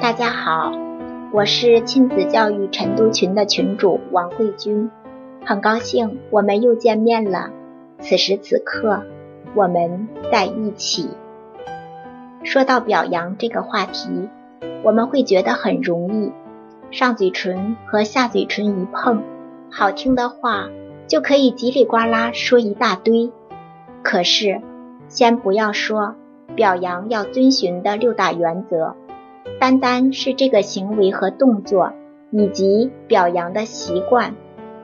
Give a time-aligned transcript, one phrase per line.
[0.00, 0.72] 大家好，
[1.30, 4.90] 我是亲子教育晨读群的群主王慧君，
[5.44, 7.50] 很高兴我们又见面了。
[7.98, 9.02] 此时此刻，
[9.54, 11.10] 我们在一起。
[12.42, 14.30] 说到表扬这个话题，
[14.82, 16.32] 我们会觉得很容易，
[16.90, 19.22] 上嘴唇和下嘴唇一碰，
[19.70, 20.70] 好听的话
[21.08, 23.30] 就可以叽里呱啦说一大堆。
[24.02, 24.62] 可是，
[25.08, 26.14] 先不要说
[26.56, 28.96] 表扬要遵循的六大原则。
[29.58, 31.92] 单单是这个行为和动作，
[32.30, 34.34] 以及表扬的习惯，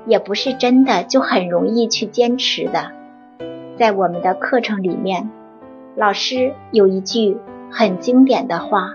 [0.07, 2.93] 也不是真的就很容易去坚持的。
[3.77, 5.31] 在我们的课程里面，
[5.95, 7.39] 老师有一句
[7.71, 8.95] 很经典的话：“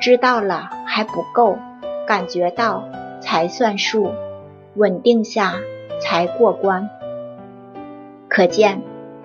[0.00, 1.58] 知道了还不够，
[2.06, 2.84] 感觉到
[3.20, 4.10] 才算数，
[4.74, 5.54] 稳定下
[6.00, 6.88] 才过关。”
[8.28, 8.82] 可见，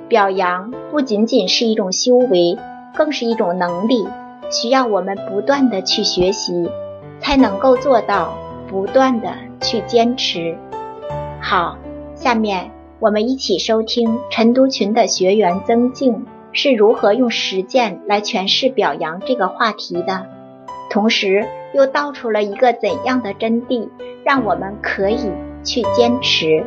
[0.07, 2.57] 表扬不仅仅是一种修为，
[2.95, 4.07] 更是一种能力。
[4.49, 6.69] 需要我们不断的去学习，
[7.19, 8.33] 才能够做到
[8.67, 10.57] 不断的去坚持。
[11.41, 11.77] 好，
[12.15, 20.25] 下面我们一起收听陈独群的学员曾静是如何用实践来诠释表扬这个话题的，
[20.89, 23.89] 同时又道出了一个怎样的真谛，
[24.23, 25.31] 让我们可以
[25.63, 26.65] 去坚持。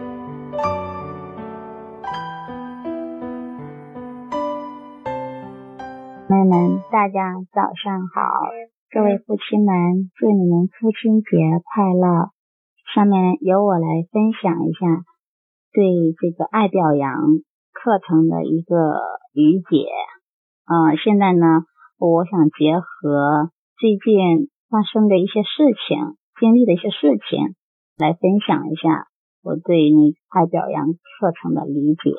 [6.32, 8.48] 朋友们，大家早上好！
[8.90, 11.28] 各位父亲们，祝你们父亲节
[11.60, 12.30] 快乐！
[12.94, 15.04] 下面由我来分享一下
[15.74, 15.84] 对
[16.16, 17.20] 这个爱表扬
[17.76, 18.96] 课程的一个
[19.34, 19.84] 理解。
[20.64, 21.66] 啊，现在呢，
[21.98, 27.52] 我想结合最近发生的一些事情、经历的一些事情，
[27.98, 29.04] 来分享一下
[29.42, 32.10] 我对那爱表扬课程的理解。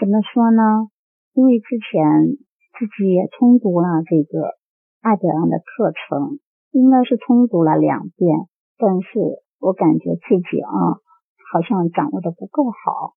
[0.00, 0.88] 怎么说呢？
[1.36, 2.40] 因为之前
[2.80, 4.56] 自己也通读了这个
[5.02, 6.40] 爱表扬的课程，
[6.72, 10.96] 应该是通读了两遍，但是我感觉自己啊，
[11.52, 13.12] 好像掌握的不够好。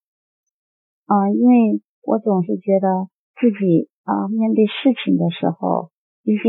[1.07, 3.07] 嗯，因为我总是觉得
[3.39, 5.89] 自己啊，面对事情的时候，
[6.23, 6.43] 一些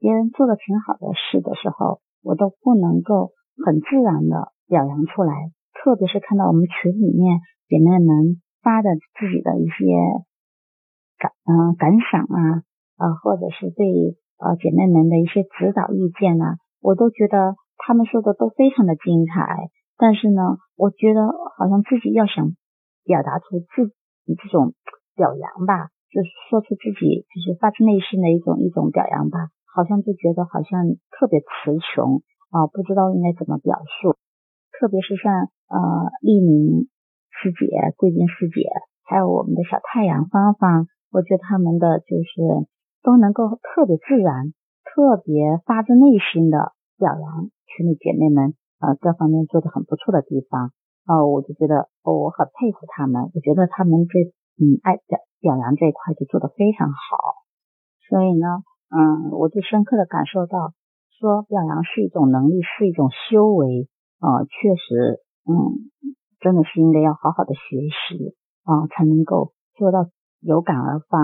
[0.00, 3.32] 别人做的挺好的事的时候，我都不能够
[3.62, 5.52] 很自然的表扬出来。
[5.74, 9.84] 特别是看到我们群里面姐妹们发的自己的一些。
[11.18, 12.62] 感嗯感想啊
[12.96, 19.70] 啊，或者是对呃姐妹们的一些指导意见呢，我都觉得他们说的都非常的精彩。
[19.98, 21.26] 但是呢，我觉得
[21.56, 22.52] 好像自己要想
[23.04, 24.74] 表达出自己这种
[25.16, 30.84] 表扬吧，就是说出自己就是发自内心的一种一种表扬吧，好像就觉得好像
[31.16, 31.46] 特别词
[31.94, 32.20] 穷
[32.52, 34.12] 啊，不知道应该怎么表述。
[34.78, 36.88] 特别是像呃丽明
[37.30, 37.66] 师姐、
[37.96, 38.68] 桂林师姐，
[39.04, 40.88] 还有我们的小太阳芳芳。
[41.16, 42.68] 我觉得他们的就是
[43.02, 44.52] 都能够特别自然、
[44.84, 48.52] 特别发自内心的表扬群里姐妹们
[48.84, 50.72] 呃各方面做的很不错的地方
[51.08, 53.32] 啊，我就觉得我很佩服他们。
[53.32, 54.28] 我觉得他们这
[54.60, 57.40] 嗯爱表表扬这一块就做的非常好，
[58.10, 58.60] 所以呢
[58.92, 60.74] 嗯我就深刻的感受到
[61.18, 63.88] 说表扬是一种能力，是一种修为
[64.20, 65.88] 啊，确实嗯
[66.40, 70.10] 真的是应该要好好的学习啊，才能够做到。
[70.40, 71.18] 有感而发，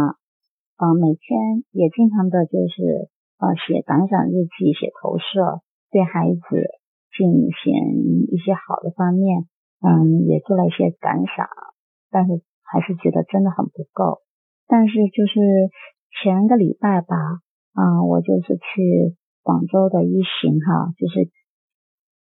[0.79, 6.41] 呃，每天也经常的就是呃写感想日记、写投射，对孩子
[7.17, 9.47] 进行一些好的方面，
[9.81, 11.47] 嗯，也做了一些感想，
[12.11, 14.23] 但是还是觉得真的很不够。
[14.67, 15.41] 但是就是
[16.23, 17.17] 前个礼拜吧，
[17.75, 21.31] 啊，我就是去广州的一行哈，就是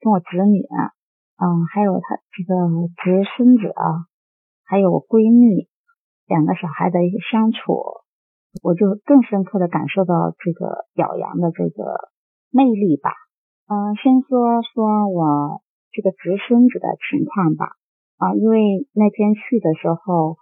[0.01, 0.91] 跟我侄女啊，
[1.37, 2.55] 嗯，还有他这个
[3.03, 4.07] 侄孙子啊，
[4.65, 5.69] 还有我闺蜜。
[6.29, 8.05] 两个小孩的一个相处，
[8.63, 12.13] 我就更深刻的感受到这个表扬的这个
[12.53, 13.11] 魅力吧。
[13.67, 17.73] 嗯，先说说我这个侄孙子的情况吧。
[18.19, 20.37] 啊，因为那天去的时候，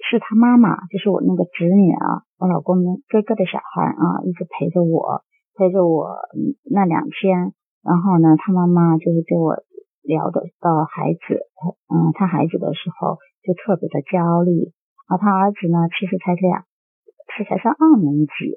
[0.00, 5.22] 是他妈妈，就是我那个侄女啊，我老公哥哥的小孩啊，一直陪着我，
[5.54, 6.16] 陪着我
[6.70, 7.52] 那两天。
[7.84, 9.54] 然后呢，他妈妈就是跟我
[10.02, 11.36] 聊的到孩子，
[11.92, 14.72] 嗯，他孩子的时候就特别的焦虑。
[15.08, 16.68] 而他儿子呢，其实才两，
[17.32, 18.52] 是才上二年级。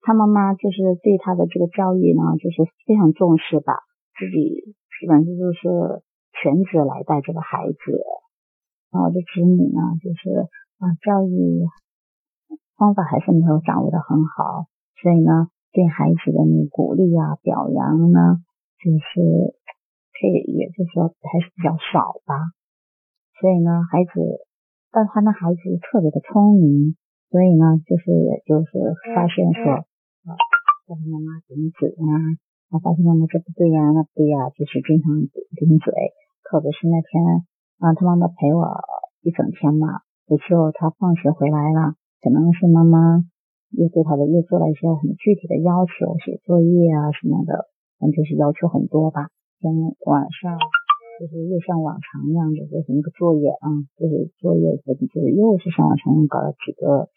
[0.00, 3.76] 他妈妈就是对他的这个教育呢，就是非常重视吧，
[4.16, 6.02] 自己基本上就是
[6.32, 7.76] 全职来带这个孩子。
[8.90, 10.48] 我的子女呢，就是
[10.80, 11.68] 啊，教育
[12.80, 14.64] 方法还是没有掌握的很好，
[14.96, 18.40] 所以呢，对孩子的那鼓励啊、表扬呢，
[18.80, 19.60] 就是
[20.16, 22.34] 这，也就是说还是比较少吧。
[23.38, 24.48] 所以呢，孩子。
[24.92, 26.94] 但他那孩子特别的聪明，
[27.32, 28.76] 所以呢，就是也就是
[29.16, 30.36] 发现说，啊，
[30.84, 32.04] 叫他妈妈顶嘴啊，
[32.68, 35.16] 我发现妈妈这不对呀，那不对呀，就是经常
[35.56, 35.92] 顶嘴。
[36.44, 37.24] 特别是那天
[37.80, 38.68] 啊，他妈妈陪我
[39.24, 43.24] 一整天嘛，回去后他放学回来了，可能是妈妈
[43.72, 49.32] 又对他的又做了一些很具体的要求，写作业啊什么的，反正就是要求很多吧。
[49.60, 49.72] 天
[50.04, 50.58] 晚上
[51.20, 53.66] 就是又像往常一样的就是那个作业啊，
[53.96, 57.08] 就是作业就是又是像往常一样搞了几个。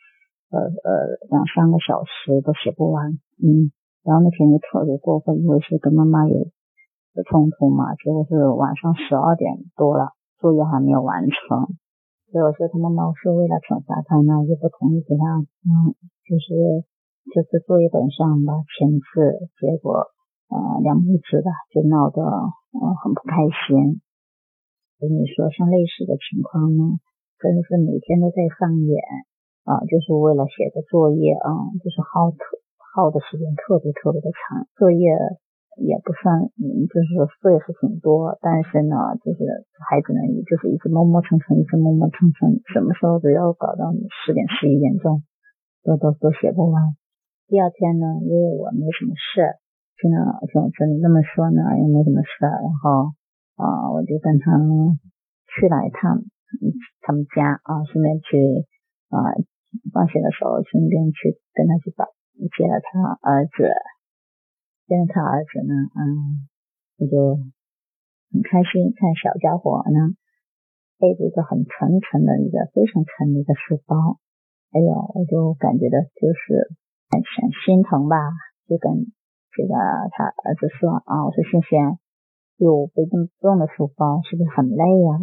[0.51, 3.73] 呃呃，两三个小时都写不完，嗯，
[4.05, 11.65] 然后那天就特别过分，因为是跟妈妈有有冲突嘛，结果是晚上十二点多了，作业还没有完成，
[12.31, 15.97] 所以我说他妈妈是为了惩罚他呢，就不同意给他，嗯，
[16.29, 16.85] 就是
[17.33, 20.07] 就是作业本上吧签字，结果
[20.47, 22.21] 呃两母子的就闹得
[22.75, 24.01] 嗯很不开心。
[24.99, 26.99] 跟你说，像类似的情况呢，
[27.39, 28.99] 真的是每天都在上演。
[29.65, 31.49] 啊，就是为了写个作业啊，
[31.81, 32.37] 就是耗特
[32.77, 35.09] 耗的时间特别特别的长，作业
[35.81, 39.41] 也不算，嗯，就是说也是挺多，但是呢，就是
[39.89, 43.89] 孩子呢，也就是一直磨磨蹭蹭，一直磨磨蹭蹭，什么时候都要搞到
[44.21, 45.23] 十点十一点钟，
[45.81, 46.93] 都都都写不完。
[47.49, 49.57] 第二天呢，因为我没什么事，
[50.01, 50.17] 听到
[50.51, 53.13] 听听你这么说呢，也没什么事，然后
[53.55, 54.55] 啊，我就跟他
[55.47, 56.23] 去了一趟
[57.01, 58.65] 他们家啊，顺便去
[59.09, 59.35] 啊。
[59.91, 62.07] 放学的时候，顺便去跟他去把
[62.55, 63.67] 接了他儿子，
[64.87, 66.47] 接了他儿子呢，嗯，
[66.95, 67.35] 我就
[68.31, 70.15] 很开心，看小家伙呢
[70.97, 74.15] 背着一个很沉沉的一个非常沉的一个书包，
[74.71, 76.71] 哎呦，我就感觉到就是
[77.11, 78.15] 很很心疼吧，
[78.71, 79.11] 就跟
[79.55, 79.73] 这个
[80.11, 81.79] 他儿子说啊，我说欣欣，
[82.59, 85.15] 哟，背这么重的书包是不是很累呀？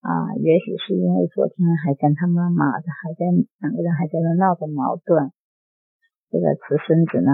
[0.00, 3.28] 啊，也许是因为昨天还跟他妈妈还在
[3.60, 5.30] 两个人还在那闹着矛盾，
[6.32, 7.30] 这个慈孙子呢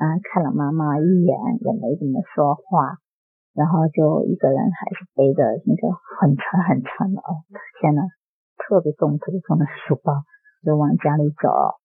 [0.00, 2.96] 啊看了妈妈一眼也没怎么说话，
[3.52, 7.44] 然后就一个人还是背着那个很沉很沉的哦，
[7.78, 8.02] 天呐，
[8.56, 10.24] 特别重特别重的书包
[10.64, 11.78] 就往家里走，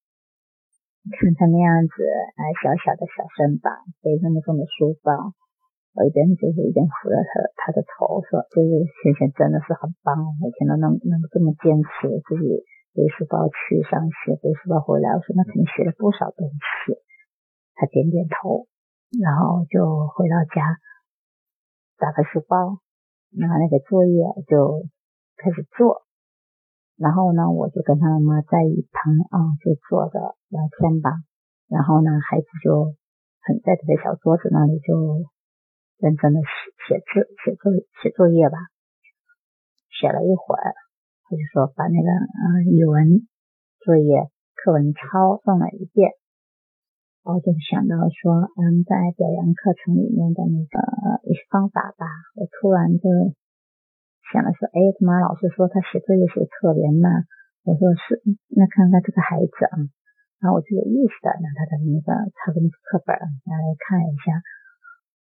[1.12, 1.96] 看他那样子，
[2.40, 5.36] 哎，小小的小身板背那么重的书包。
[5.94, 7.30] 我一边就是一边扶着他
[7.60, 12.66] 他的头，说：“就是先生真的是很棒，每天都能能这么坚持自己
[12.96, 16.98] 背书包去上学，背书包回来。”我说：“那肯定学了不少东西。”
[17.76, 18.66] 他点点头，
[19.22, 20.80] 然后就回到家，
[22.00, 22.80] 打开书包，
[23.36, 24.88] 拿那个作业就
[25.38, 26.03] 开始做。
[27.04, 30.16] 然后呢，我就跟他妈妈在一旁啊，就坐着
[30.48, 31.12] 聊天吧。
[31.68, 32.96] 然后呢，孩子就
[33.44, 35.28] 很在他的小桌子那里就。
[36.00, 36.50] 认真的写
[36.84, 37.72] 写字、写作
[38.04, 38.58] 写作业吧，
[39.88, 40.76] 写了一会儿，
[41.24, 43.24] 他就说把那个嗯语文
[43.80, 46.12] 作业课文抄送了一遍。
[47.24, 50.76] 然后就想到说，嗯，在表扬课程里面的那个
[51.24, 52.04] 一些方法吧，
[52.36, 53.08] 我突然就
[54.32, 57.28] 想了说，哎，他妈老师说他写作业写特别慢，
[57.68, 58.22] 我说是，
[58.54, 59.76] 那看看这个孩子啊，
[60.40, 63.12] 然后我就有意识的拿他的那个他的那个课本
[63.50, 64.40] 拿来看一下，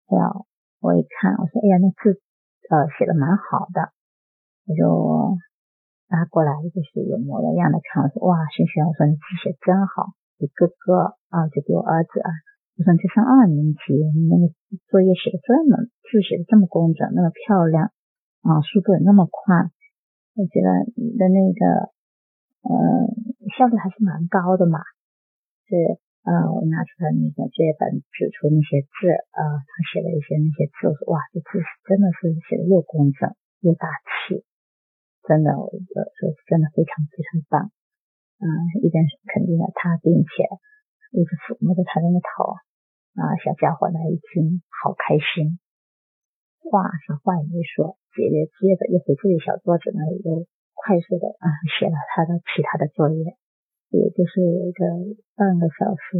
[0.08, 0.48] 哎呀。
[0.84, 2.20] 我一看，我说：“哎呀，那字
[2.68, 3.96] 呃写的蛮好的。”
[4.68, 4.84] 我就
[6.12, 8.04] 拿过来，就是有模有样的看。
[8.04, 12.28] 我说：“哇，轩轩，我说你字写真好，比哥哥啊，就比我儿子啊。
[12.76, 14.52] 我说你上二年级，你那个
[14.92, 17.96] 作业写的这么字写的这么工整，那么漂亮
[18.44, 19.72] 啊，速度也那么快，
[20.36, 21.64] 我觉得你的那个
[22.68, 22.72] 呃
[23.58, 24.80] 效率还是蛮高的嘛。”
[25.68, 26.00] 是。
[26.24, 34.40] 呃，我拿出来那个作业本，指出那些字，呃，他写了一些那些字，我说哇，这字真的是写的又工整又大气，
[35.28, 37.76] 真的，我觉得说真的非常非常棒，
[38.40, 38.48] 嗯，
[38.80, 40.48] 一边是肯定了他，并且
[41.12, 42.56] 一直抚摸着他的那头，
[43.20, 45.60] 啊，小家伙呢一听好开心，
[46.70, 51.46] 话是话也没说，接着接着又回自己小桌子那里又快速的啊
[51.80, 53.36] 写了他的其他的作业。
[53.94, 54.82] 也就是一个
[55.38, 56.18] 半个小时，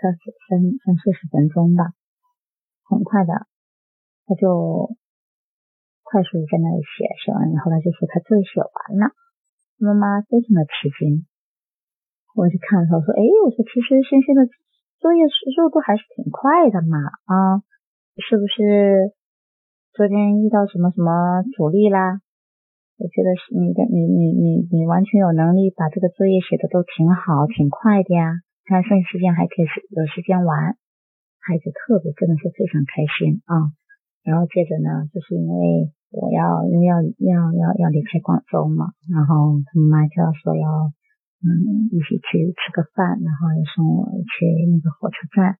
[0.00, 1.92] 开始三三四十分钟吧，
[2.88, 3.44] 很快的，
[4.24, 4.96] 他就
[6.02, 9.12] 快速的在那里写，写完以后他就说他作业写完了，
[9.76, 11.28] 妈妈非常的吃惊，
[12.32, 14.48] 我去看他说，哎，我说其实轩轩的
[14.96, 17.60] 作业速度还是挺快的嘛，啊，
[18.16, 19.12] 是不是
[19.92, 22.22] 昨天遇到什么什么阻力啦？
[22.94, 28.38] 我觉得是你的，你你你你完全有能力把这个作业写的都挺好，挺快的呀。
[28.70, 30.78] 看剩时间还可以有时间玩，
[31.42, 33.74] 孩子特别真的是非常开心啊。
[34.22, 40.94] 然后接着呢，就是因为我要因为要要要要离开广州嘛，然后他妈就要说要
[41.42, 45.58] 嗯，一起去吃个饭，然后也送我去那个火车站，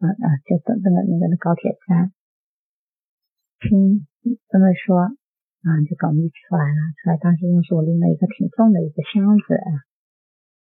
[0.00, 2.16] 啊啊，就等那个那个高铁站。
[3.60, 4.06] 听
[4.48, 6.80] 这么说，啊，就跟我们一起出来了。
[7.02, 9.44] 出来当时又是我拎了一个挺重的一个箱子，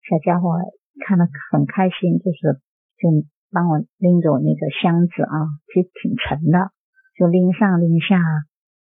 [0.02, 0.59] 小家伙
[1.06, 2.59] 看了很开心，就是
[2.99, 3.09] 就
[3.50, 5.37] 帮我拎着我那个箱子啊，
[5.70, 6.75] 其实挺沉的，
[7.14, 8.18] 就拎上拎下，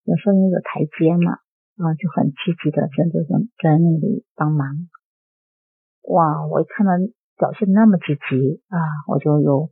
[0.03, 1.39] 有时候因为有台阶嘛，
[1.79, 4.67] 啊，就很积极的在这种在那里帮忙。
[6.11, 6.91] 哇，我一看到
[7.37, 9.71] 表现那么积极啊，我就有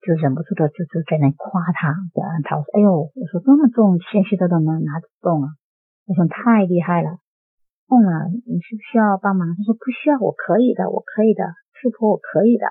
[0.00, 2.56] 就忍不住的就就在那夸他，表扬他。
[2.56, 5.48] 说：“哎呦，我说这么重，纤细的都能拿得动啊！
[6.06, 7.18] 我说太厉害了。
[7.88, 9.54] 问了你需不需要帮忙？
[9.56, 11.44] 他说不需要，我可以的，我可以的，
[11.76, 12.66] 师婆我可以的。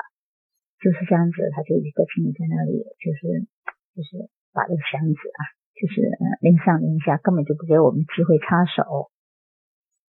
[0.82, 3.46] 就是这样子，他就一个劲在那里，就是
[3.94, 5.42] 就是把这个箱子啊，
[5.76, 6.02] 就是
[6.42, 9.12] 拎上拎下，根本就不给我们机会插手。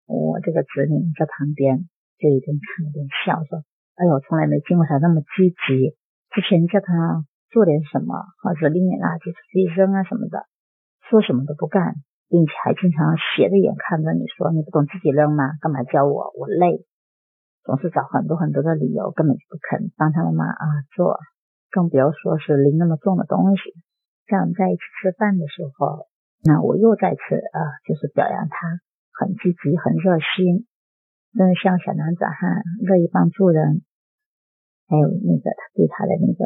[0.06, 1.88] 我这个侄女在旁边。
[2.18, 3.62] 就一边看一边笑，说
[3.94, 5.94] ：“哎呦，从来没见过他那么积极。
[6.38, 10.46] 之前叫他做点什么，或者拎点垃圾出去扔啊什么的，
[11.10, 11.98] 说什么都不干，
[12.30, 15.58] 并且还经常斜着眼看着你说：‘你不懂自己扔吗？
[15.58, 16.30] 干嘛教我？
[16.38, 16.86] 我累。’
[17.66, 20.62] 总是找很多很多的理由，根本就不肯帮他妈妈啊
[20.94, 21.18] 做，
[21.74, 23.74] 更不要说是拎那么重的东西。
[24.30, 26.06] 这样在一起吃饭的时候，
[26.46, 28.78] 那我又再次啊，就是表扬他
[29.10, 30.70] 很积极、很热心。”
[31.34, 33.82] 真的像小男子汉，乐意帮助人，
[34.88, 36.42] 还有那个他对他的那个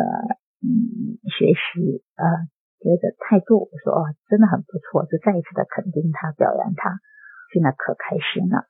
[0.60, 2.26] 嗯学习啊
[2.82, 6.98] 觉得态度，我说哦真的很不错，就再一次的肯定他，表扬他，
[7.54, 8.66] 现在可开心了。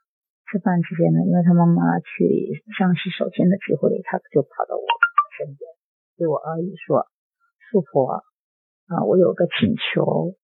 [0.53, 4.85] 吃饭之间呢，因为他妈妈去上洗手间的机会，他就跑到我
[5.41, 5.65] 身边，
[6.21, 7.09] 对我阿姨说
[7.73, 8.21] ：“素婆
[8.93, 10.37] 啊，我有个请求，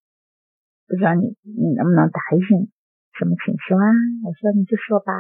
[0.89, 2.73] 不知道你你能不能答应？
[3.21, 3.85] 什么请求啊？”
[4.25, 5.13] 我说：“你就说吧。”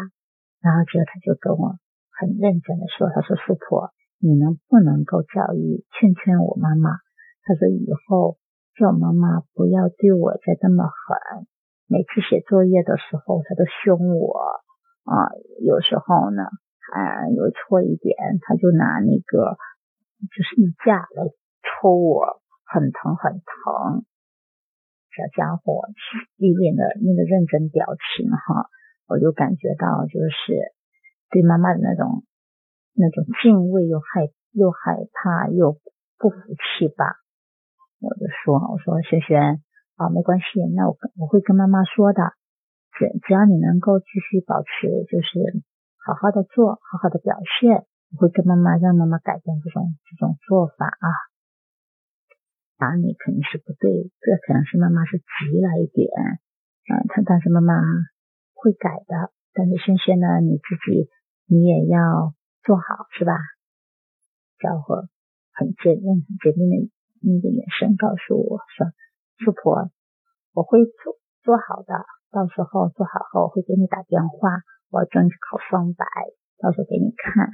[0.65, 1.77] 然后之后他就跟我
[2.17, 6.91] 很认真的说：“他说富婆，你能不能够教育劝劝我妈妈？
[7.45, 8.37] 他说以后
[8.77, 11.47] 叫妈妈不要对我再这么狠，
[11.87, 14.39] 每次写作业的时候他都凶我
[15.05, 15.31] 啊，
[15.65, 19.57] 有时候呢啊有错一点他就拿那个
[20.35, 21.31] 就是衣架来
[21.63, 24.05] 抽我，很疼很疼。
[25.15, 25.87] 小家伙
[26.37, 28.69] 一脸的那个认真表情哈。”
[29.09, 30.53] 我就感觉到，就是
[31.31, 32.25] 对妈妈的那种
[32.99, 35.78] 那种敬畏，又害又害怕，又
[36.19, 37.17] 不服气吧。
[38.02, 39.62] 我就说，我说萱萱
[39.97, 42.35] 啊，没关系，那我我会跟妈妈说的。
[42.99, 45.62] 只只要你能够继续保持，就是
[46.05, 51.07] 好好的做，好好的表现，我会跟妈妈让妈妈改变这种这种做法啊。
[52.76, 56.11] 打你肯定是不对，这可能是妈妈是急了一点，
[56.90, 57.75] 嗯，他但是妈妈。
[58.61, 61.09] 会改的，但是萱萱呢，你自己
[61.47, 62.35] 你也要
[62.65, 63.33] 做好，是吧？
[64.59, 65.09] 小伙
[65.55, 66.91] 很坚定、很坚定的
[67.23, 68.91] 那个眼神告诉我说
[69.45, 69.91] ：“富婆，
[70.55, 71.95] 我会做做好的，
[72.31, 74.50] 到时候做好后我会给你打电话，
[74.91, 76.05] 我要争取考双百，
[76.59, 77.49] 到时候给你看。”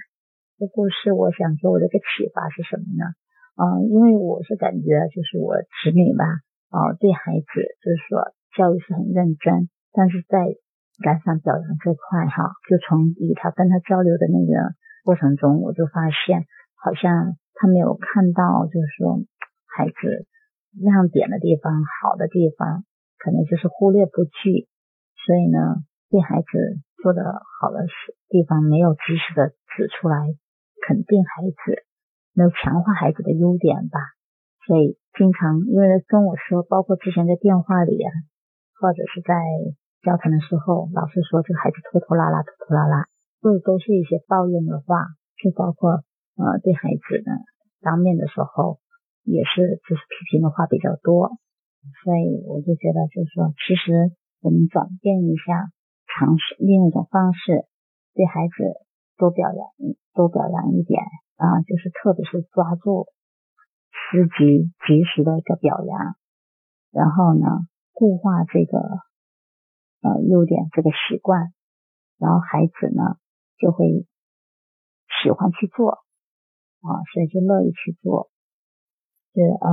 [0.57, 3.05] 这故事我想给我这个启发是什么呢？
[3.61, 6.25] 嗯，因为我是感觉就是我子女吧，
[6.71, 7.49] 啊，对孩子
[7.83, 10.39] 就是说教育是很认真，但是在
[11.03, 19.21] 感想表扬这块哈，就从与他跟他交流的那个过程中，我就发现好像他没有看到，就是说
[19.69, 20.27] 孩子
[20.73, 22.83] 亮点的地方、好的地方，
[23.19, 24.67] 可能就是忽略不计。
[25.25, 26.49] 所以呢，对孩子
[27.03, 27.23] 做的
[27.61, 27.87] 好的
[28.29, 30.17] 地方没有及时的指出来，
[30.89, 31.85] 肯定孩子，
[32.33, 34.01] 没有强化孩子的优点吧。
[34.67, 38.11] 所以经常因为跟我说，包括之前在电话里啊，
[38.81, 39.37] 或者是在。
[40.05, 43.07] 教他的时候，老师说这个孩子拖拖拉拉，拖拖拉拉，
[43.45, 45.05] 这都是一些抱怨的话，
[45.37, 46.01] 就包括
[46.41, 47.37] 呃对孩子呢
[47.85, 48.81] 当面的时候，
[49.21, 51.37] 也是就是批评的话比较多，
[52.01, 55.69] 所以我就觉得就是说，其实我们转变一下，
[56.09, 57.69] 尝试另一种方式，
[58.15, 58.81] 对孩子
[59.19, 59.61] 多表扬，
[60.15, 61.05] 多表扬一点
[61.37, 63.09] 啊，就是特别是抓住
[63.93, 66.17] 时机及时的一个表扬，
[66.91, 67.45] 然后呢
[67.93, 68.81] 固化这个。
[70.05, 71.55] 呃，优点这个习惯，
[72.19, 73.17] 然后孩子呢
[73.59, 74.07] 就会
[75.23, 75.91] 喜欢去做
[76.83, 78.31] 啊，所以就乐意去做。
[79.33, 79.69] 是啊，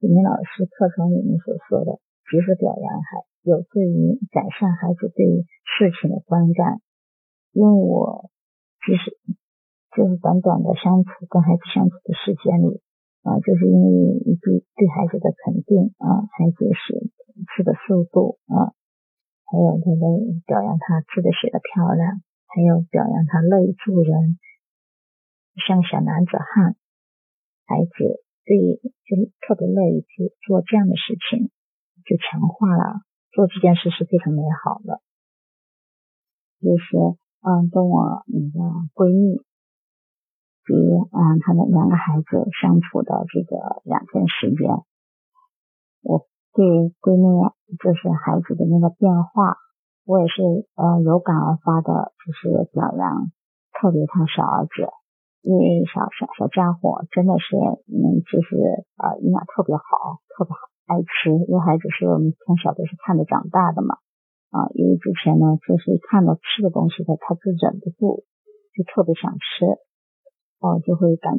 [0.00, 6.80] 李明老师课程里面所说的，及时表扬还有助于改善孩子对事情的观感。
[7.52, 8.30] 因为我
[8.84, 9.16] 其实
[9.96, 12.82] 就是短短的相处跟孩子相处的时间里
[13.22, 13.90] 啊，就是因为
[14.24, 17.10] 一句对孩子的肯定啊，孩子是
[17.54, 18.72] 吃的速度啊。
[19.48, 20.04] 还有他的
[20.44, 24.38] 表扬，他字的写的漂亮，还有表扬他乐于助人，
[25.66, 26.76] 像小男子汉，
[27.66, 27.92] 孩子
[28.44, 31.50] 对就特别乐于去做这样的事情，
[32.08, 35.02] 就强化了做这件事是非常美好的。
[36.60, 36.96] 就是
[37.44, 38.58] 嗯，跟我那个
[38.94, 39.36] 闺蜜
[40.64, 44.70] 及嗯他的两个孩子相处的这个两天时间，
[46.02, 46.64] 我对
[46.98, 47.28] 闺蜜
[47.76, 49.56] 就是孩子的那个变化。
[50.08, 50.40] 我也是
[50.72, 53.28] 呃有感而发的，就是表扬，
[53.76, 54.88] 特别他小儿子，
[55.44, 57.60] 因为小小小家伙真的是
[57.92, 58.56] 嗯就是
[58.96, 64.00] 呃营养特别好，特别好爱吃，因为孩子是我们从小都是看着长大的嘛
[64.48, 68.24] 啊，因为之前呢就是看到吃的东西的，他就忍不住
[68.72, 69.76] 就特别想吃，
[70.64, 71.36] 哦就会感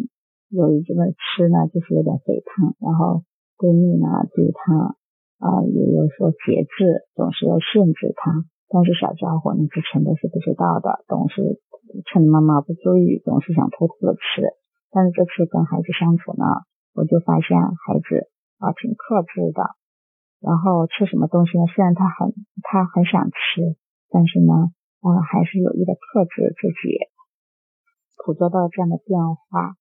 [0.53, 3.25] 有一这个吃呢就是有点肥胖，然后
[3.57, 4.93] 闺蜜呢对他
[5.41, 8.45] 啊也有所节制，总是要限制他。
[8.69, 11.59] 但是小家伙，你之前都是不知道的，总是
[12.05, 14.45] 趁妈妈不注意，总是想偷偷的吃。
[14.91, 16.45] 但是这次跟孩子相处呢，
[16.93, 18.29] 我就发现孩子
[18.61, 19.75] 啊挺克制的。
[20.39, 21.65] 然后吃什么东西呢？
[21.75, 23.75] 虽然他很他很想吃，
[24.09, 24.53] 但是呢，
[25.01, 27.09] 啊还是有意的克制自己。
[28.23, 29.75] 捕捉到这样的变化，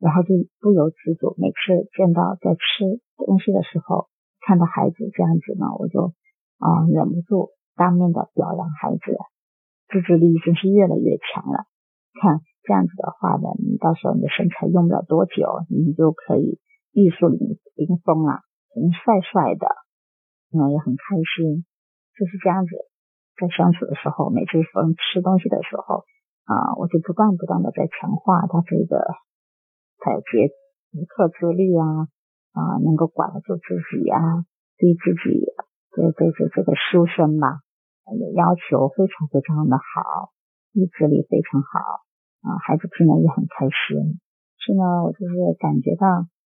[0.00, 4.08] 然后就不由自主，每次见到在吃东西的时候，
[4.44, 6.12] 看到孩子这样子呢，我就
[6.58, 7.50] 啊忍不住。
[7.76, 9.16] 当面的表扬孩子，
[9.88, 11.64] 自制力真是越来越强了。
[12.20, 16.60] 看这样子的话呢，你到时候你的身材用不了多久，你就可以
[16.92, 17.38] 玉树临
[17.74, 19.66] 临风了，很帅帅的，
[20.52, 21.64] 嗯，也很开心。
[22.12, 22.76] 就是这样子，
[23.40, 26.04] 在相处的时候，每次逢吃东西的时候
[26.44, 29.00] 啊，我就不断不断的在强化他这个
[29.98, 30.52] 他有节
[31.08, 32.06] 克制力啊，
[32.52, 34.44] 啊，能够管得住自己啊，
[34.76, 35.40] 对自己。
[35.92, 37.60] 对对对，这个书生嘛，
[38.34, 40.32] 要求非常非常的好，
[40.72, 42.00] 意志力非常好
[42.48, 44.18] 啊，孩子听了也很开心。
[44.56, 46.08] 是呢，我就是感觉到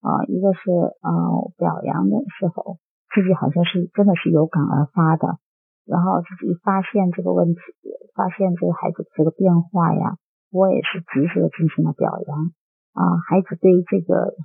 [0.04, 1.10] 啊，一个是啊
[1.56, 2.76] 表扬的时候，
[3.14, 5.40] 自己好像是真的是有感而发的，
[5.86, 7.60] 然后自己发现这个问题，
[8.14, 10.18] 发现这个孩子这个变化呀，
[10.52, 12.52] 我也是及时的进行了表扬
[12.92, 14.36] 啊，孩子对于这个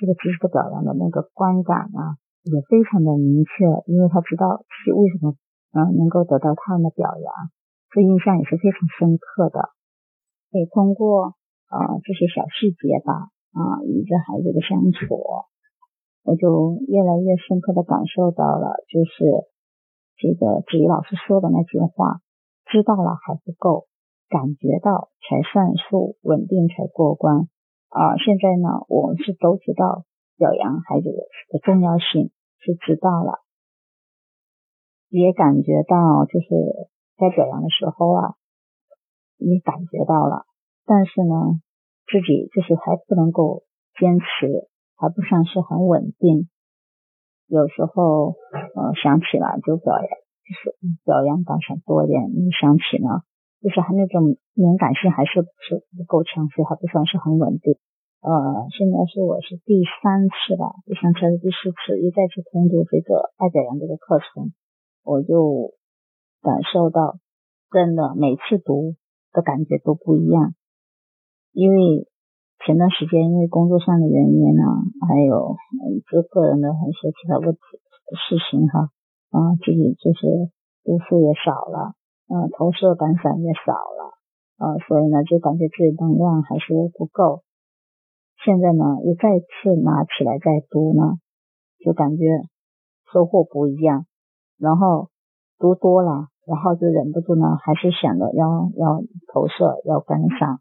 [0.00, 2.18] 这个及时的表扬的那个观感啊。
[2.42, 5.36] 也非常的明确，因为他知道自己为什么
[5.72, 7.32] 嗯能够得到他们的表扬，
[7.90, 9.70] 这印象也是非常深刻的。
[10.50, 11.38] 可以通过
[11.70, 15.16] 啊这些小细节吧啊与这孩子的相处，
[16.24, 19.46] 我就越来越深刻的感受到了，就是
[20.18, 22.20] 这个子怡老师说的那句话：
[22.66, 23.86] 知道了还不够，
[24.28, 27.48] 感觉到才算数，稳定才过关
[27.88, 28.16] 啊。
[28.18, 30.04] 现在呢，我们是都知道。
[30.42, 33.38] 表扬孩子的重要性是知道了，
[35.08, 38.34] 也感觉到就是在表扬的时候啊，
[39.38, 40.42] 也感觉到了，
[40.84, 41.62] 但是呢，
[42.10, 43.62] 自己就是还不能够
[43.94, 46.50] 坚持，还不算是很稳定。
[47.46, 48.34] 有时候
[48.74, 50.08] 呃想起来就表扬，
[50.42, 50.74] 就是
[51.04, 52.18] 表扬感想多一点。
[52.34, 53.22] 一想起呢，
[53.62, 57.78] 就是还那种敏感性还是不是不够强，所以还不算是很稳定。
[58.22, 64.54] 呃，现在是我是第三次吧，第三次还是第四次又再次通读这个爱表扬这个课程，
[65.02, 65.74] 我就
[66.38, 67.18] 感受到
[67.74, 68.94] 真的每次读
[69.32, 70.54] 的感觉都不一样。
[71.50, 72.06] 因为
[72.64, 74.62] 前段时间因为工作上的原因呢，
[75.08, 75.56] 还有
[76.06, 77.60] 这个人的一些其他问题
[78.22, 78.86] 事情哈，
[79.34, 80.46] 啊，自己就是
[80.86, 81.98] 读书也少了，
[82.30, 84.14] 嗯，投射感想也少了，
[84.62, 87.42] 啊，所以呢就感觉自己能量还是不够。
[88.44, 91.18] 现在呢，又再次拿起来再读呢，
[91.84, 92.24] 就感觉
[93.12, 94.06] 收获不一样。
[94.58, 95.10] 然后
[95.58, 99.02] 读多了，然后就忍不住呢，还是想着要要
[99.32, 100.58] 投射，要感赏。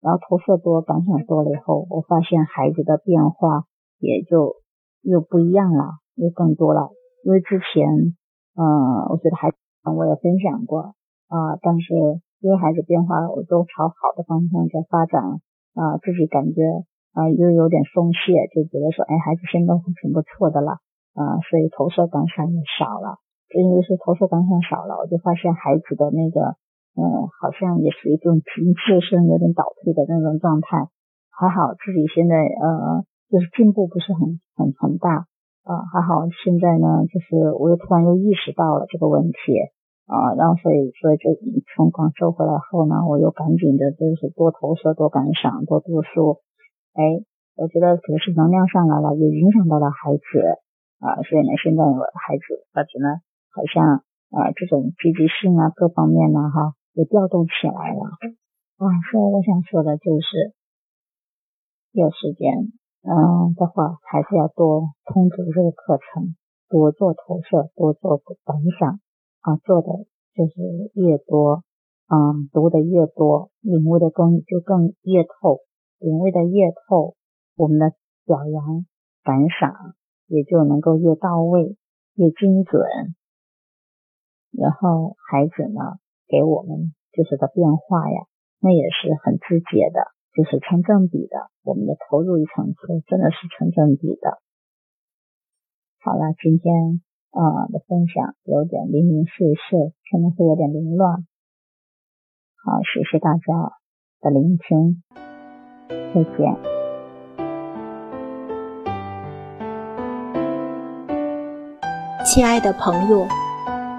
[0.00, 3.64] 然后投射多，感想多了以后，我发现孩子的变化
[3.98, 4.54] 也就
[5.02, 6.90] 又不一样了，又更多了。
[7.24, 8.14] 因为之前，
[8.54, 9.56] 嗯，我觉得孩子
[9.96, 10.94] 我也分享过
[11.26, 11.94] 啊，但是
[12.38, 15.22] 因为孩子变化，我都朝好的方向在发展
[15.74, 16.62] 啊，自己感觉。
[17.16, 19.72] 啊，又有点松懈，就觉得说，哎，孩子现在
[20.04, 20.84] 挺不错的了，
[21.16, 23.16] 啊，所以投射感想也少了。
[23.48, 26.60] 就因为是投射感想少了，我就发现孩子的那个，
[26.92, 30.92] 嗯，好像也是一种停滞性有点倒退的那种状态。
[31.32, 35.24] 还好自己现在，呃，就是进步不是很很很大，
[35.64, 39.56] 啊，还好现在呢，就是我又突然又意识到了这个问题，
[40.04, 41.32] 啊，然后所以所以就
[41.72, 46.44] 从广州回来后呢，我又赶紧的就是多投射、多感想、多读书。
[46.96, 47.20] 哎，
[47.56, 50.24] 我觉得可能是能量上来了，也影响到了孩子
[51.04, 53.20] 啊，所以呢，现在我孩子发觉呢，
[53.52, 54.00] 好像
[54.32, 58.16] 啊这种积极性啊各方面呢哈，也调动起来了。
[58.80, 60.56] 啊，所以我想说的就是，
[61.92, 62.72] 有时间，
[63.04, 66.34] 嗯的话，还是要多通读这个课程，
[66.68, 69.00] 多做投射，多做本想，
[69.44, 69.88] 啊，做的
[70.32, 71.62] 就是越多，
[72.08, 75.60] 嗯，读的越多，领悟的更就更越透，
[75.98, 77.16] 领悟的越透，
[77.56, 77.92] 我们的
[78.24, 78.86] 表扬
[79.22, 79.94] 感赏
[80.26, 81.76] 也就能够越到位，
[82.14, 82.82] 越精准，
[84.52, 88.26] 然后孩子呢，给我们就是个变化呀。
[88.58, 90.00] 那也是很直接的，
[90.32, 91.50] 就是成正比的。
[91.62, 94.38] 我们的投入与产出真的是成正比的。
[96.00, 101.26] 好了，今天啊的分享有点零零碎碎，可能会有点凌乱。
[102.64, 103.78] 好，谢谢大家
[104.20, 105.02] 的聆听，
[105.88, 105.96] 再
[106.36, 106.56] 见。
[112.24, 113.26] 亲爱的朋友，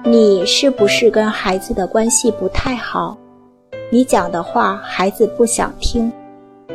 [0.04, 3.18] 你是不是跟孩子的关系不太好？
[3.90, 6.12] 你讲的话，孩子不想听，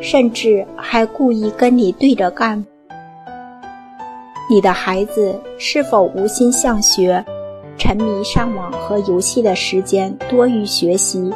[0.00, 2.64] 甚至还故意跟你对着干。
[4.48, 7.22] 你的孩子是否无心向学，
[7.76, 11.30] 沉迷上网和游戏的时间多于学习，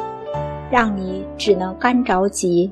[0.71, 2.71] 让你只能干着急？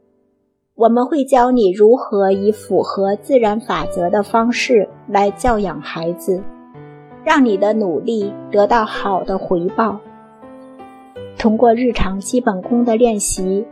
[0.81, 6.41] 我们会教你如何以符合自然法则的方式来教养孩子，
[7.23, 9.99] 让你的努力得到好的回报。
[11.37, 13.63] 通过日常基本功的练习。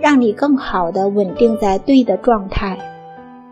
[0.00, 2.76] 让你更好的稳定在对的状态，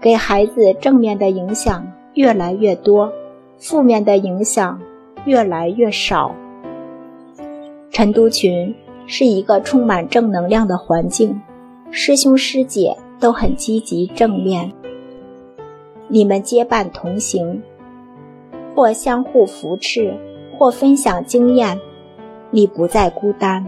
[0.00, 3.12] 给孩子正面的影响越来越多，
[3.56, 4.80] 负面的影响
[5.26, 6.34] 越来越少。
[7.90, 8.74] 晨读群
[9.06, 11.40] 是一个充满正能量的环境，
[11.96, 14.72] 师兄师姐都很积极正面，
[16.08, 17.62] 你们结伴同行，
[18.74, 20.12] 或相互扶持，
[20.58, 21.78] 或分享经验，
[22.50, 23.64] 你不再孤单，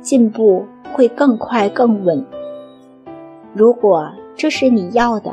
[0.00, 0.64] 进步。
[0.94, 2.24] 会更快更稳。
[3.52, 5.32] 如果这是你要的，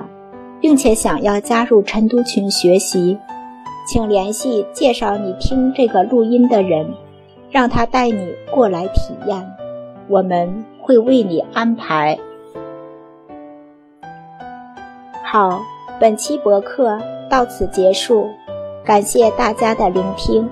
[0.59, 3.17] 并且想要加入晨读群学习，
[3.87, 6.85] 请联系介绍你听这个录音的人，
[7.49, 9.43] 让他带你过来体验。
[10.09, 10.53] 我们
[10.85, 12.15] 会为你安排。
[15.23, 15.59] 好，
[15.99, 18.29] 本期博客到此结束，
[18.85, 20.47] 感谢大家的聆听，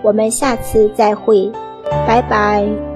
[0.00, 1.52] 我们下次再会，
[2.06, 2.93] 拜拜。